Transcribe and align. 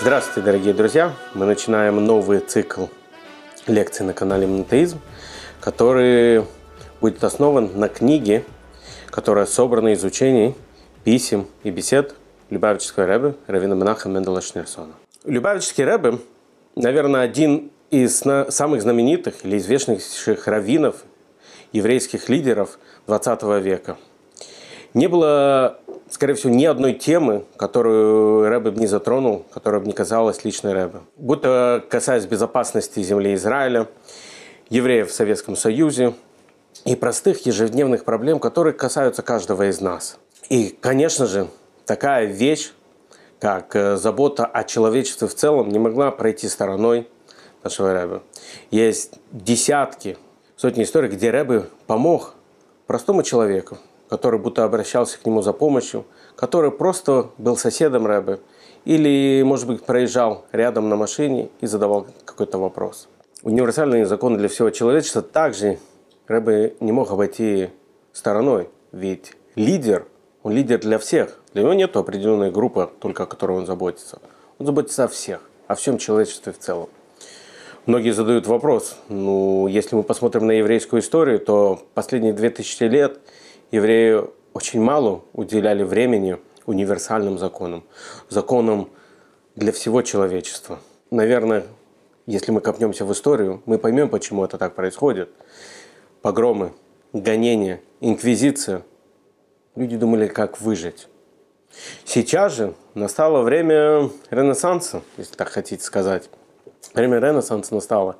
Здравствуйте, 0.00 0.42
дорогие 0.42 0.74
друзья! 0.74 1.12
Мы 1.34 1.44
начинаем 1.44 1.96
новый 2.06 2.38
цикл 2.38 2.84
лекций 3.66 4.06
на 4.06 4.12
канале 4.14 4.46
Монотеизм, 4.46 5.00
который 5.60 6.44
будет 7.00 7.24
основан 7.24 7.72
на 7.74 7.88
книге, 7.88 8.44
которая 9.10 9.44
собрана 9.44 9.88
из 9.88 10.04
учений, 10.04 10.54
писем 11.02 11.48
и 11.64 11.70
бесед 11.70 12.14
Любавического 12.48 13.06
Рэбе 13.06 13.34
Равина 13.48 13.74
Менаха 13.74 14.08
Мендела 14.08 14.40
Шнерсона. 14.40 14.94
Любавический 15.24 15.82
Рэбе, 15.82 16.20
наверное, 16.76 17.22
один 17.22 17.72
из 17.90 18.22
самых 18.50 18.82
знаменитых 18.82 19.44
или 19.44 19.58
известнейших 19.58 20.46
раввинов, 20.46 21.02
еврейских 21.72 22.28
лидеров 22.28 22.78
20 23.08 23.42
века. 23.64 23.96
Не 24.94 25.08
было 25.08 25.80
скорее 26.10 26.34
всего, 26.34 26.52
ни 26.52 26.64
одной 26.64 26.94
темы, 26.94 27.44
которую 27.56 28.48
Рэбе 28.48 28.70
не 28.72 28.86
затронул, 28.86 29.44
которая 29.52 29.80
бы 29.80 29.86
не 29.86 29.92
казалась 29.92 30.44
личной 30.44 30.72
Рэбе. 30.72 31.00
Будто 31.16 31.84
касаясь 31.88 32.26
безопасности 32.26 33.00
земли 33.02 33.34
Израиля, 33.34 33.88
евреев 34.70 35.10
в 35.10 35.14
Советском 35.14 35.56
Союзе 35.56 36.14
и 36.84 36.96
простых 36.96 37.46
ежедневных 37.46 38.04
проблем, 38.04 38.38
которые 38.38 38.74
касаются 38.74 39.22
каждого 39.22 39.68
из 39.68 39.80
нас. 39.80 40.18
И, 40.48 40.76
конечно 40.80 41.26
же, 41.26 41.48
такая 41.84 42.26
вещь, 42.26 42.72
как 43.40 43.74
э, 43.76 43.96
забота 43.96 44.46
о 44.46 44.64
человечестве 44.64 45.28
в 45.28 45.34
целом, 45.34 45.68
не 45.68 45.78
могла 45.78 46.10
пройти 46.10 46.48
стороной 46.48 47.08
нашего 47.62 47.92
Рэбе. 47.92 48.22
Есть 48.70 49.14
десятки, 49.32 50.16
сотни 50.56 50.84
историй, 50.84 51.08
где 51.08 51.30
Рэбе 51.30 51.66
помог 51.86 52.34
простому 52.86 53.22
человеку, 53.22 53.78
который 54.08 54.38
будто 54.38 54.64
обращался 54.64 55.18
к 55.18 55.26
нему 55.26 55.42
за 55.42 55.52
помощью, 55.52 56.04
который 56.34 56.70
просто 56.70 57.30
был 57.38 57.56
соседом 57.56 58.06
Рэбе 58.06 58.40
или, 58.84 59.42
может 59.44 59.66
быть, 59.66 59.84
проезжал 59.84 60.46
рядом 60.52 60.88
на 60.88 60.96
машине 60.96 61.50
и 61.60 61.66
задавал 61.66 62.06
какой-то 62.24 62.58
вопрос. 62.58 63.08
Универсальные 63.42 64.06
законы 64.06 64.38
для 64.38 64.48
всего 64.48 64.70
человечества 64.70 65.22
также 65.22 65.78
Рэбе 66.26 66.74
не 66.80 66.92
мог 66.92 67.10
обойти 67.10 67.70
стороной, 68.12 68.68
ведь 68.92 69.32
лидер, 69.54 70.06
он 70.42 70.52
лидер 70.52 70.78
для 70.80 70.98
всех. 70.98 71.38
Для 71.52 71.62
него 71.62 71.74
нет 71.74 71.96
определенной 71.96 72.50
группы, 72.50 72.90
только 73.00 73.24
о 73.24 73.26
которой 73.26 73.58
он 73.58 73.66
заботится. 73.66 74.20
Он 74.58 74.66
заботится 74.66 75.04
о 75.04 75.08
всех, 75.08 75.40
о 75.66 75.74
всем 75.74 75.98
человечестве 75.98 76.52
в 76.52 76.58
целом. 76.58 76.88
Многие 77.86 78.10
задают 78.10 78.46
вопрос, 78.46 78.96
ну, 79.08 79.66
если 79.66 79.96
мы 79.96 80.02
посмотрим 80.02 80.46
на 80.46 80.52
еврейскую 80.52 81.00
историю, 81.00 81.38
то 81.38 81.80
последние 81.94 82.32
2000 82.32 82.84
лет– 82.84 83.20
евреи 83.70 84.24
очень 84.54 84.80
мало 84.80 85.22
уделяли 85.32 85.82
времени 85.82 86.38
универсальным 86.66 87.38
законам, 87.38 87.84
законам 88.28 88.90
для 89.56 89.72
всего 89.72 90.02
человечества. 90.02 90.78
Наверное, 91.10 91.64
если 92.26 92.52
мы 92.52 92.60
копнемся 92.60 93.04
в 93.04 93.12
историю, 93.12 93.62
мы 93.66 93.78
поймем, 93.78 94.08
почему 94.08 94.44
это 94.44 94.58
так 94.58 94.74
происходит. 94.74 95.30
Погромы, 96.20 96.72
гонения, 97.12 97.80
инквизиция. 98.00 98.82
Люди 99.76 99.96
думали, 99.96 100.26
как 100.26 100.60
выжить. 100.60 101.08
Сейчас 102.04 102.54
же 102.54 102.74
настало 102.94 103.42
время 103.42 104.10
Ренессанса, 104.30 105.02
если 105.16 105.36
так 105.36 105.48
хотите 105.48 105.82
сказать. 105.82 106.28
Время 106.94 107.18
Ренессанса 107.18 107.74
настало, 107.74 108.16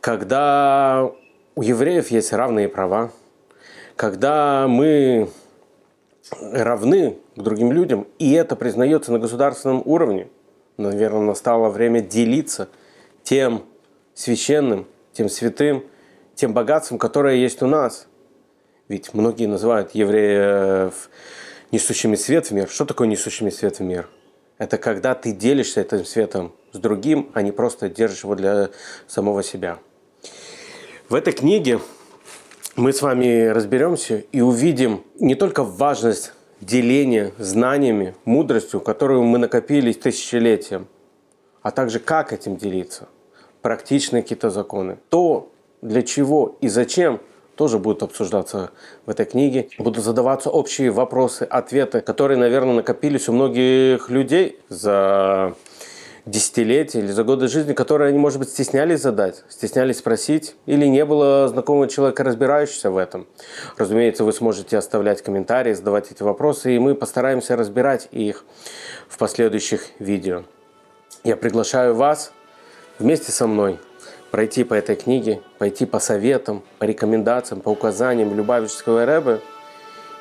когда 0.00 1.10
у 1.54 1.62
евреев 1.62 2.10
есть 2.10 2.32
равные 2.32 2.68
права, 2.68 3.10
когда 4.00 4.66
мы 4.66 5.28
равны 6.40 7.18
к 7.36 7.42
другим 7.42 7.70
людям, 7.70 8.06
и 8.18 8.32
это 8.32 8.56
признается 8.56 9.12
на 9.12 9.18
государственном 9.18 9.82
уровне, 9.84 10.30
наверное, 10.78 11.20
настало 11.20 11.68
время 11.68 12.00
делиться 12.00 12.70
тем 13.24 13.62
священным, 14.14 14.86
тем 15.12 15.28
святым, 15.28 15.84
тем 16.34 16.54
богатством, 16.54 16.96
которое 16.96 17.36
есть 17.36 17.60
у 17.60 17.66
нас. 17.66 18.06
Ведь 18.88 19.12
многие 19.12 19.44
называют 19.44 19.90
евреев 19.90 21.10
несущими 21.70 22.16
свет 22.16 22.46
в 22.46 22.52
мир. 22.52 22.70
Что 22.70 22.86
такое 22.86 23.06
несущими 23.06 23.50
свет 23.50 23.80
в 23.80 23.82
мир? 23.82 24.08
Это 24.56 24.78
когда 24.78 25.14
ты 25.14 25.32
делишься 25.32 25.82
этим 25.82 26.06
светом 26.06 26.54
с 26.72 26.78
другим, 26.78 27.30
а 27.34 27.42
не 27.42 27.52
просто 27.52 27.90
держишь 27.90 28.24
его 28.24 28.34
для 28.34 28.70
самого 29.06 29.42
себя. 29.42 29.78
В 31.10 31.14
этой 31.14 31.34
книге 31.34 31.80
мы 32.80 32.94
с 32.94 33.02
вами 33.02 33.46
разберемся 33.48 34.24
и 34.32 34.40
увидим 34.40 35.04
не 35.18 35.34
только 35.34 35.62
важность 35.62 36.32
деления 36.62 37.32
знаниями, 37.38 38.14
мудростью, 38.24 38.80
которую 38.80 39.22
мы 39.22 39.38
накопили 39.38 39.92
тысячелетием, 39.92 40.88
а 41.62 41.72
также 41.72 41.98
как 41.98 42.32
этим 42.32 42.56
делиться, 42.56 43.08
практичные 43.60 44.22
какие-то 44.22 44.48
законы. 44.48 44.98
То, 45.10 45.52
для 45.82 46.02
чего 46.02 46.56
и 46.62 46.68
зачем, 46.68 47.20
тоже 47.54 47.78
будут 47.78 48.02
обсуждаться 48.02 48.70
в 49.04 49.10
этой 49.10 49.26
книге. 49.26 49.68
Будут 49.76 50.02
задаваться 50.02 50.48
общие 50.48 50.90
вопросы, 50.90 51.42
ответы, 51.42 52.00
которые, 52.00 52.38
наверное, 52.38 52.76
накопились 52.76 53.28
у 53.28 53.34
многих 53.34 54.08
людей 54.08 54.58
за 54.70 55.54
десятилетия 56.26 57.00
или 57.00 57.10
за 57.12 57.24
годы 57.24 57.48
жизни, 57.48 57.72
которые 57.72 58.08
они, 58.08 58.18
может 58.18 58.38
быть, 58.38 58.48
стеснялись 58.48 59.00
задать, 59.00 59.44
стеснялись 59.48 59.98
спросить, 59.98 60.56
или 60.66 60.86
не 60.86 61.04
было 61.04 61.48
знакомого 61.48 61.88
человека, 61.88 62.24
разбирающегося 62.24 62.90
в 62.90 62.96
этом. 62.96 63.26
Разумеется, 63.76 64.24
вы 64.24 64.32
сможете 64.32 64.78
оставлять 64.78 65.22
комментарии, 65.22 65.72
задавать 65.72 66.10
эти 66.10 66.22
вопросы, 66.22 66.74
и 66.74 66.78
мы 66.78 66.94
постараемся 66.94 67.56
разбирать 67.56 68.08
их 68.10 68.44
в 69.08 69.18
последующих 69.18 69.82
видео. 69.98 70.44
Я 71.24 71.36
приглашаю 71.36 71.94
вас 71.94 72.32
вместе 72.98 73.32
со 73.32 73.46
мной 73.46 73.78
пройти 74.30 74.64
по 74.64 74.74
этой 74.74 74.96
книге, 74.96 75.40
пойти 75.58 75.86
по 75.86 75.98
советам, 75.98 76.62
по 76.78 76.84
рекомендациям, 76.84 77.60
по 77.60 77.70
указаниям 77.70 78.34
Любавического 78.34 79.04
Рэбе– 79.04 79.40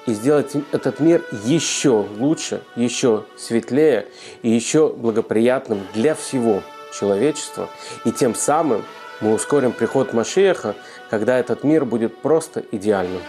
и 0.05 0.13
сделать 0.13 0.53
этот 0.71 0.99
мир 0.99 1.23
еще 1.43 2.07
лучше, 2.17 2.61
еще 2.75 3.25
светлее 3.37 4.07
и 4.41 4.49
еще 4.49 4.89
благоприятным 4.89 5.81
для 5.93 6.15
всего 6.15 6.63
человечества. 6.97 7.69
И 8.05 8.11
тем 8.11 8.35
самым 8.35 8.83
мы 9.21 9.33
ускорим 9.33 9.71
приход 9.71 10.13
Машеха, 10.13 10.75
когда 11.09 11.37
этот 11.37 11.63
мир 11.63 11.85
будет 11.85 12.17
просто 12.17 12.63
идеальным. 12.71 13.21